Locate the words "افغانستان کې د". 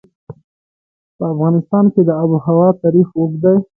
1.33-2.09